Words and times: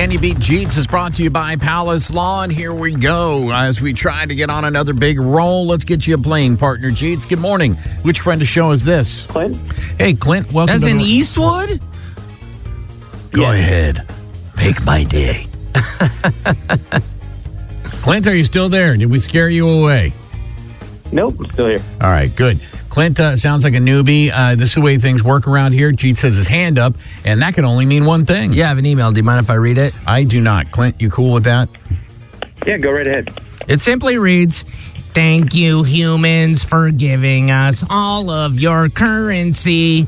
Can 0.00 0.10
You 0.10 0.18
Beat 0.18 0.38
Jeetz 0.38 0.78
is 0.78 0.86
brought 0.86 1.12
to 1.16 1.22
you 1.22 1.28
by 1.28 1.56
Palace 1.56 2.10
Law, 2.10 2.42
and 2.42 2.50
here 2.50 2.72
we 2.72 2.94
go. 2.94 3.52
As 3.52 3.82
we 3.82 3.92
try 3.92 4.24
to 4.24 4.34
get 4.34 4.48
on 4.48 4.64
another 4.64 4.94
big 4.94 5.20
roll, 5.20 5.66
let's 5.66 5.84
get 5.84 6.06
you 6.06 6.14
a 6.14 6.18
playing 6.18 6.56
partner, 6.56 6.88
Jeetz. 6.88 7.28
Good 7.28 7.38
morning. 7.38 7.74
Which 8.00 8.20
friend 8.20 8.40
of 8.40 8.48
show 8.48 8.70
is 8.70 8.82
this? 8.82 9.24
Clint? 9.24 9.58
Hey, 9.98 10.14
Clint, 10.14 10.50
welcome 10.54 10.74
As 10.74 10.80
to 10.84 10.88
in 10.88 10.96
the- 10.96 11.04
Eastwood? 11.04 11.82
Go 13.32 13.52
ahead. 13.52 14.08
Make 14.56 14.82
my 14.86 15.04
day. 15.04 15.46
Clint, 18.00 18.26
are 18.26 18.34
you 18.34 18.44
still 18.44 18.70
there? 18.70 18.96
Did 18.96 19.10
we 19.10 19.18
scare 19.18 19.50
you 19.50 19.68
away? 19.68 20.14
Nope, 21.12 21.36
I'm 21.38 21.52
still 21.52 21.66
here. 21.66 21.82
All 22.00 22.10
right, 22.10 22.34
good. 22.34 22.60
Clint 22.88 23.20
uh, 23.20 23.36
sounds 23.36 23.62
like 23.62 23.74
a 23.74 23.78
newbie. 23.78 24.30
Uh, 24.32 24.56
this 24.56 24.70
is 24.70 24.74
the 24.74 24.80
way 24.80 24.98
things 24.98 25.22
work 25.22 25.46
around 25.46 25.72
here. 25.72 25.92
Jeetz 25.92 26.20
has 26.20 26.36
his 26.36 26.48
hand 26.48 26.78
up, 26.78 26.94
and 27.24 27.40
that 27.42 27.54
can 27.54 27.64
only 27.64 27.86
mean 27.86 28.04
one 28.04 28.26
thing. 28.26 28.52
Yeah, 28.52 28.66
I 28.66 28.68
have 28.68 28.78
an 28.78 28.86
email. 28.86 29.12
Do 29.12 29.18
you 29.18 29.22
mind 29.22 29.44
if 29.44 29.50
I 29.50 29.54
read 29.54 29.78
it? 29.78 29.94
I 30.06 30.24
do 30.24 30.40
not. 30.40 30.70
Clint, 30.72 31.00
you 31.00 31.10
cool 31.10 31.32
with 31.32 31.44
that? 31.44 31.68
Yeah, 32.66 32.78
go 32.78 32.90
right 32.90 33.06
ahead. 33.06 33.28
It 33.68 33.80
simply 33.80 34.18
reads 34.18 34.64
Thank 35.12 35.54
you, 35.54 35.82
humans, 35.82 36.64
for 36.64 36.90
giving 36.90 37.50
us 37.50 37.84
all 37.88 38.30
of 38.30 38.58
your 38.60 38.88
currency. 38.88 40.06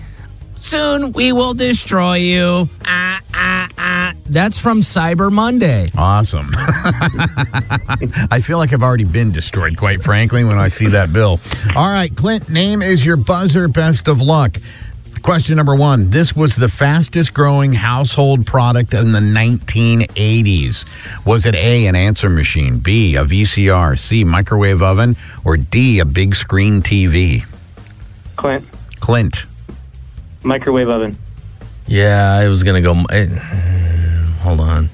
Soon 0.57 1.13
we 1.13 1.33
will 1.33 1.55
destroy 1.55 2.17
you. 2.17 2.69
Ah. 2.85 3.12
That's 4.25 4.59
from 4.59 4.81
Cyber 4.81 5.31
Monday. 5.31 5.91
Awesome. 5.97 6.49
I 6.55 8.41
feel 8.43 8.57
like 8.59 8.73
I've 8.73 8.83
already 8.83 9.05
been 9.05 9.31
destroyed, 9.33 9.77
quite 9.77 10.03
frankly, 10.03 10.45
when 10.45 10.59
I 10.59 10.69
see 10.69 10.87
that 10.89 11.13
bill. 11.13 11.41
All 11.75 11.89
right, 11.91 12.15
Clint, 12.15 12.49
name 12.49 12.83
is 12.83 13.05
your 13.05 13.17
buzzer. 13.17 13.69
Best 13.69 14.09
of 14.09 14.21
luck. 14.21 14.57
Question 15.23 15.57
number 15.57 15.75
one 15.75 16.11
This 16.11 16.35
was 16.35 16.57
the 16.57 16.69
fastest 16.69 17.33
growing 17.35 17.73
household 17.73 18.47
product 18.47 18.93
in 18.95 19.13
the 19.13 19.21
1980s. 19.21 20.85
Was 21.27 21.45
it 21.47 21.55
A, 21.55 21.87
an 21.87 21.95
answer 21.95 22.29
machine, 22.31 22.79
B, 22.79 23.15
a 23.17 23.25
VCR, 23.25 23.99
C, 23.99 24.25
microwave 24.25 24.83
oven, 24.83 25.15
or 25.45 25.57
D, 25.57 25.99
a 26.01 26.05
big 26.05 26.35
screen 26.35 26.81
TV? 26.83 27.45
Clint, 28.37 28.65
Clint. 29.01 29.45
microwave 30.43 30.89
oven. 30.89 31.17
Yeah, 31.87 32.33
I 32.41 32.49
was 32.49 32.63
going 32.63 32.83
to 32.83 32.89
go. 32.95 33.05
eh, 33.11 33.27
hold 34.43 34.61
on. 34.61 34.91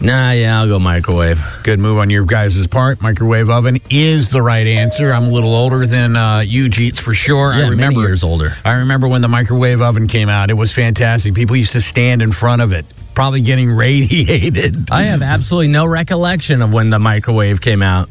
Nah, 0.00 0.32
yeah, 0.32 0.58
I'll 0.58 0.66
go 0.66 0.80
microwave. 0.80 1.40
Good 1.62 1.78
move 1.78 1.98
on 1.98 2.10
your 2.10 2.24
guys' 2.24 2.66
part. 2.66 3.00
Microwave 3.00 3.48
oven 3.48 3.78
is 3.88 4.30
the 4.30 4.42
right 4.42 4.66
answer. 4.66 5.12
I'm 5.12 5.24
a 5.26 5.30
little 5.30 5.54
older 5.54 5.86
than 5.86 6.16
uh, 6.16 6.40
you, 6.40 6.68
Jeetz, 6.68 6.98
for 6.98 7.14
sure. 7.14 7.52
Yeah, 7.52 7.58
I 7.58 7.60
many 7.60 7.70
remember 7.70 8.00
years 8.00 8.24
older. 8.24 8.56
I 8.64 8.72
remember 8.72 9.06
when 9.06 9.22
the 9.22 9.28
microwave 9.28 9.80
oven 9.80 10.08
came 10.08 10.28
out. 10.28 10.50
It 10.50 10.54
was 10.54 10.72
fantastic. 10.72 11.34
People 11.34 11.54
used 11.54 11.72
to 11.72 11.80
stand 11.80 12.20
in 12.20 12.32
front 12.32 12.62
of 12.62 12.72
it, 12.72 12.84
probably 13.14 13.42
getting 13.42 13.70
radiated. 13.76 14.90
I 14.90 15.04
have 15.04 15.22
absolutely 15.22 15.68
no 15.68 15.86
recollection 15.86 16.62
of 16.62 16.72
when 16.72 16.90
the 16.90 16.98
microwave 16.98 17.60
came 17.60 17.80
out. 17.80 18.08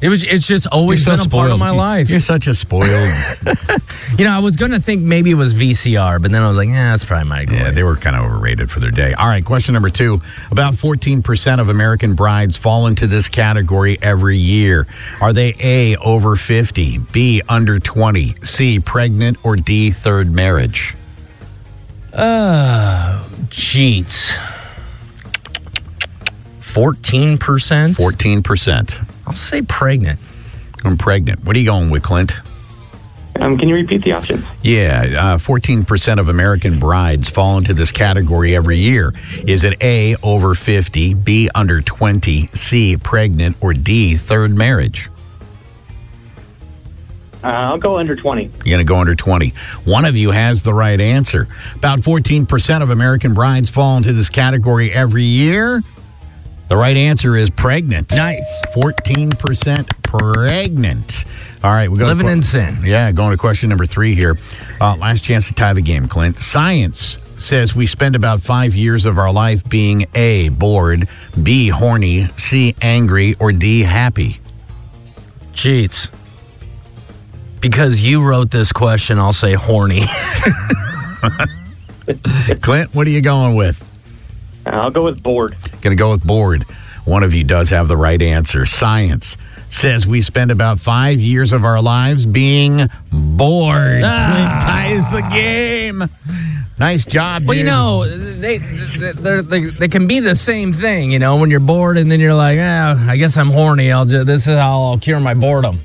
It 0.00 0.08
was. 0.08 0.24
It's 0.24 0.46
just 0.46 0.66
always 0.66 1.04
You're 1.04 1.14
been 1.16 1.24
so 1.24 1.28
a 1.28 1.30
part 1.30 1.50
of 1.50 1.58
spoiled. 1.58 1.60
my 1.60 1.70
life. 1.70 2.08
You're 2.08 2.20
such 2.20 2.46
a 2.46 2.54
spoiled. 2.54 2.88
You 4.18 4.24
know, 4.24 4.32
I 4.32 4.40
was 4.40 4.56
going 4.56 4.72
to 4.72 4.80
think 4.80 5.02
maybe 5.02 5.30
it 5.30 5.34
was 5.34 5.54
VCR, 5.54 6.20
but 6.20 6.30
then 6.32 6.42
I 6.42 6.48
was 6.48 6.56
like, 6.56 6.68
yeah, 6.68 6.84
that's 6.90 7.04
probably 7.04 7.28
microwave. 7.28 7.62
yeah, 7.62 7.70
they 7.70 7.84
were 7.84 7.96
kind 7.96 8.16
of 8.16 8.24
overrated 8.24 8.68
for 8.70 8.80
their 8.80 8.90
day. 8.90 9.14
All 9.14 9.26
right, 9.28 9.42
question 9.42 9.72
number 9.72 9.88
two. 9.88 10.20
About 10.50 10.74
14% 10.74 11.60
of 11.60 11.68
American 11.70 12.14
brides 12.14 12.56
fall 12.56 12.86
into 12.88 13.06
this 13.06 13.28
category 13.30 13.96
every 14.02 14.36
year. 14.36 14.86
Are 15.22 15.32
they 15.32 15.54
A, 15.60 15.96
over 15.96 16.34
50, 16.36 16.98
B, 16.98 17.40
under 17.48 17.78
20, 17.78 18.34
C, 18.42 18.80
pregnant, 18.80 19.38
or 19.44 19.56
D, 19.56 19.90
third 19.92 20.30
marriage? 20.30 20.94
Jeetz. 23.48 24.36
14%? 26.60 27.94
14%. 27.94 29.09
I'll 29.30 29.36
say 29.36 29.62
pregnant. 29.62 30.18
I'm 30.82 30.98
pregnant. 30.98 31.44
What 31.44 31.54
are 31.54 31.58
you 31.60 31.66
going 31.66 31.88
with, 31.90 32.02
Clint? 32.02 32.34
Um, 33.38 33.56
can 33.56 33.68
you 33.68 33.76
repeat 33.76 34.02
the 34.02 34.10
options? 34.12 34.44
Yeah, 34.60 35.34
uh, 35.36 35.38
14% 35.38 36.18
of 36.18 36.28
American 36.28 36.80
brides 36.80 37.28
fall 37.28 37.56
into 37.58 37.72
this 37.72 37.92
category 37.92 38.56
every 38.56 38.78
year. 38.78 39.14
Is 39.46 39.62
it 39.62 39.80
A, 39.80 40.16
over 40.24 40.56
50, 40.56 41.14
B, 41.14 41.48
under 41.54 41.80
20, 41.80 42.48
C, 42.54 42.96
pregnant, 42.96 43.56
or 43.60 43.72
D, 43.72 44.16
third 44.16 44.56
marriage? 44.56 45.08
Uh, 47.44 47.46
I'll 47.46 47.78
go 47.78 47.98
under 47.98 48.16
20. 48.16 48.42
You're 48.42 48.50
going 48.64 48.78
to 48.78 48.84
go 48.84 48.96
under 48.96 49.14
20. 49.14 49.50
One 49.84 50.04
of 50.06 50.16
you 50.16 50.32
has 50.32 50.62
the 50.62 50.74
right 50.74 51.00
answer. 51.00 51.46
About 51.76 52.00
14% 52.00 52.82
of 52.82 52.90
American 52.90 53.32
brides 53.32 53.70
fall 53.70 53.96
into 53.96 54.12
this 54.12 54.28
category 54.28 54.90
every 54.90 55.22
year. 55.22 55.82
The 56.70 56.76
right 56.76 56.96
answer 56.96 57.36
is 57.36 57.50
pregnant. 57.50 58.12
Nice. 58.12 58.46
14% 58.76 60.02
pregnant. 60.04 61.24
All 61.64 61.72
right, 61.72 61.90
we 61.90 61.98
go 61.98 62.04
to 62.04 62.10
Living 62.10 62.26
que- 62.26 62.32
in 62.32 62.42
sin. 62.42 62.78
Yeah, 62.84 63.10
going 63.10 63.32
to 63.32 63.36
question 63.36 63.68
number 63.68 63.86
three 63.86 64.14
here. 64.14 64.38
Uh, 64.80 64.94
last 64.94 65.24
chance 65.24 65.48
to 65.48 65.54
tie 65.54 65.72
the 65.72 65.82
game, 65.82 66.06
Clint. 66.06 66.38
Science 66.38 67.18
says 67.38 67.74
we 67.74 67.86
spend 67.86 68.14
about 68.14 68.40
five 68.40 68.76
years 68.76 69.04
of 69.04 69.18
our 69.18 69.32
life 69.32 69.68
being 69.68 70.06
A, 70.14 70.48
bored, 70.50 71.08
B, 71.42 71.68
horny, 71.70 72.28
C, 72.36 72.76
angry, 72.80 73.34
or 73.40 73.50
D, 73.50 73.82
happy. 73.82 74.38
Jeetz. 75.52 76.08
Because 77.60 78.00
you 78.00 78.22
wrote 78.22 78.52
this 78.52 78.70
question, 78.70 79.18
I'll 79.18 79.32
say 79.32 79.54
horny. 79.54 80.02
Clint, 82.62 82.94
what 82.94 83.08
are 83.08 83.10
you 83.10 83.20
going 83.22 83.56
with? 83.56 83.89
I'll 84.80 84.90
go 84.90 85.04
with 85.04 85.22
bored. 85.22 85.56
Going 85.82 85.96
to 85.96 86.00
go 86.00 86.10
with 86.12 86.26
bored. 86.26 86.62
One 87.04 87.22
of 87.22 87.32
you 87.34 87.44
does 87.44 87.70
have 87.70 87.88
the 87.88 87.96
right 87.96 88.20
answer. 88.20 88.66
Science 88.66 89.36
says 89.68 90.06
we 90.06 90.20
spend 90.20 90.50
about 90.50 90.80
five 90.80 91.20
years 91.20 91.52
of 91.52 91.64
our 91.64 91.80
lives 91.80 92.26
being 92.26 92.78
bored. 93.12 94.02
Ah. 94.04 94.60
Ties 94.66 95.06
the 95.08 95.22
game. 95.32 96.04
Nice 96.78 97.04
job, 97.04 97.44
well, 97.46 97.58
you 97.58 97.64
know, 97.64 98.08
they, 98.08 98.56
they, 98.56 99.12
they're- 99.12 99.42
they, 99.42 99.64
they 99.66 99.88
can 99.88 100.06
be 100.06 100.18
the 100.20 100.34
same 100.34 100.72
thing, 100.72 101.10
you 101.10 101.18
know, 101.18 101.36
when 101.36 101.50
you're 101.50 101.60
bored 101.60 101.98
and 101.98 102.10
then 102.10 102.20
you're 102.20 102.32
like, 102.34 102.58
ah, 102.58 102.96
I 103.06 103.18
guess 103.18 103.36
I'm 103.36 103.50
horny. 103.50 103.92
I'll 103.92 104.06
just, 104.06 104.26
this 104.26 104.48
is 104.48 104.56
how 104.56 104.80
I'll 104.80 104.98
cure 104.98 105.20
my 105.20 105.34
boredom. 105.34 105.78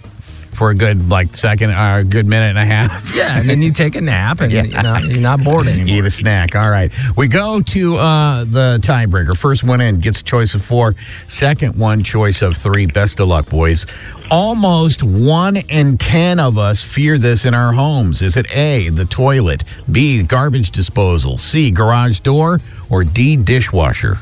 For 0.56 0.70
a 0.70 0.76
good 0.76 1.10
like 1.10 1.36
second 1.36 1.72
or 1.72 1.98
a 2.00 2.04
good 2.04 2.26
minute 2.26 2.48
and 2.50 2.58
a 2.60 2.66
half. 2.66 3.04
Yeah, 3.16 3.40
and 3.40 3.50
then 3.50 3.62
you 3.62 3.72
take 3.72 3.96
a 3.96 4.02
nap 4.02 4.42
and 4.42 4.52
you 4.52 4.64
know, 4.64 4.98
you're 4.98 5.22
not 5.22 5.44
bored 5.44 5.68
anymore. 5.68 5.88
Eat 5.96 6.06
a 6.06 6.12
snack. 6.12 6.56
All 6.56 6.70
right. 6.70 6.92
We 7.16 7.28
go 7.30 7.62
to 7.62 7.96
uh, 7.98 8.44
the 8.44 8.80
tiebreaker. 8.82 9.38
First 9.38 9.64
one 9.64 9.80
in 9.80 10.00
gets 10.02 10.20
a 10.20 10.24
choice 10.24 10.54
of 10.54 10.64
four. 10.66 10.96
Second 11.30 11.78
one, 11.78 12.04
choice 12.04 12.42
of 12.42 12.58
three. 12.58 12.88
Best 12.88 13.20
of 13.22 13.28
luck, 13.30 13.50
boys. 13.50 13.86
Almost 14.32 15.04
one 15.04 15.56
in 15.58 15.98
ten 15.98 16.40
of 16.40 16.58
us 16.58 16.82
fear 16.84 17.18
this 17.18 17.46
in 17.46 17.54
our 17.54 17.72
homes. 17.74 18.22
Is 18.22 18.36
it 18.36 18.50
A, 18.52 18.90
the 18.90 19.06
toilet, 19.06 19.64
B, 19.92 20.24
garbage 20.24 20.72
disposal, 20.72 21.38
C, 21.38 21.72
garage 21.72 22.20
door, 22.22 22.60
or 22.90 23.04
D, 23.04 23.38
dishwasher? 23.38 24.18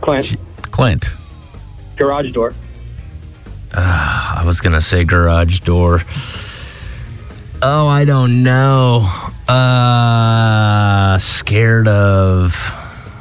Clint, 0.00 0.36
Clint. 0.62 1.10
garage 1.96 2.32
door. 2.32 2.54
I 3.74 4.42
was 4.44 4.60
gonna 4.60 4.80
say 4.80 5.04
garage 5.04 5.60
door. 5.60 6.00
Oh, 7.60 7.88
I 7.88 8.04
don't 8.04 8.42
know. 8.44 9.00
Uh, 9.48 11.18
scared 11.18 11.88
of. 11.88 12.54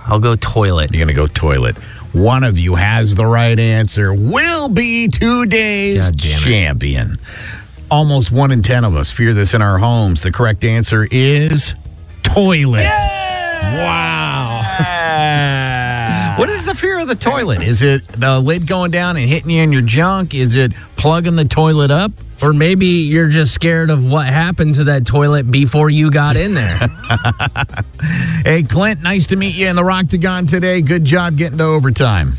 I'll 0.06 0.20
go 0.20 0.36
toilet. 0.36 0.92
You're 0.94 1.04
going 1.06 1.08
to 1.08 1.14
go 1.20 1.28
toilet. 1.28 1.76
One 2.14 2.44
of 2.44 2.58
you 2.60 2.76
has 2.76 3.16
the 3.16 3.26
right 3.26 3.58
answer. 3.60 4.14
Will 4.14 4.70
be 4.70 5.08
today's 5.08 6.12
God 6.12 6.20
damn 6.20 6.40
it. 6.40 6.44
champion. 6.44 7.18
Almost 7.90 8.32
one 8.32 8.52
in 8.52 8.62
ten 8.62 8.84
of 8.86 8.96
us 8.96 9.10
fear 9.12 9.34
this 9.34 9.54
in 9.56 9.62
our 9.62 9.80
homes. 9.80 10.22
The 10.22 10.32
correct 10.32 10.64
answer 10.64 11.08
is 11.10 11.74
toilet. 12.24 12.84
Wow. 12.84 14.62
What 16.38 16.50
is 16.50 16.66
the 16.66 16.76
fear 16.76 17.00
of 17.00 17.08
the 17.08 17.16
toilet? 17.16 17.64
Is 17.64 17.82
it 17.82 18.08
the 18.08 18.40
lid 18.40 18.68
going 18.68 18.92
down 18.92 19.18
and 19.18 19.28
hitting 19.28 19.50
you 19.50 19.62
in 19.62 19.72
your 19.72 19.82
junk? 19.82 20.34
Is 20.34 20.56
it 20.56 20.74
plugging 20.96 21.36
the 21.36 21.46
toilet 21.46 21.92
up? 21.92 22.12
Or 22.42 22.54
maybe 22.54 22.86
you're 22.86 23.30
just 23.30 23.54
scared 23.54 23.90
of 23.90 24.10
what 24.10 24.28
happened 24.28 24.76
to 24.76 24.84
that 24.86 25.06
toilet 25.08 25.50
before 25.50 25.90
you 25.90 26.12
got 26.12 26.36
in 26.36 26.54
there. 26.54 26.80
Hey, 28.44 28.64
Clint, 28.64 29.02
nice 29.02 29.26
to 29.28 29.36
meet 29.36 29.56
you 29.56 29.68
in 29.68 29.76
the 29.76 29.82
Roctagon 29.82 30.50
today. 30.50 30.82
Good 30.82 31.04
job 31.04 31.36
getting 31.36 31.58
to 31.58 31.66
overtime. 31.66 32.38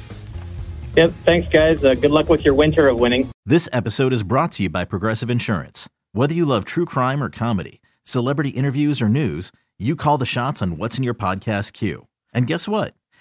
Yep. 0.97 1.11
Thanks, 1.27 1.49
guys. 1.49 1.85
Uh, 1.85 1.95
good 1.95 2.13
luck 2.13 2.31
with 2.31 2.47
your 2.47 2.55
winter 2.55 2.89
of 2.89 2.99
winning. 2.99 3.31
This 3.45 3.69
episode 3.75 4.15
is 4.15 4.23
brought 4.23 4.53
to 4.53 4.63
you 4.63 4.71
by 4.71 4.85
Progressive 4.87 5.29
Insurance. 5.29 5.87
Whether 6.13 6.33
you 6.35 6.47
love 6.47 6.65
true 6.65 6.87
crime 6.87 7.23
or 7.23 7.29
comedy, 7.29 7.83
celebrity 8.05 8.51
interviews 8.51 9.03
or 9.03 9.09
news, 9.11 9.53
you 9.79 9.97
call 9.97 10.17
the 10.17 10.25
shots 10.25 10.63
on 10.63 10.79
what's 10.79 10.97
in 10.97 11.05
your 11.05 11.15
podcast 11.15 11.75
queue. 11.75 12.07
And 12.33 12.47
guess 12.47 12.67
what? 12.67 12.95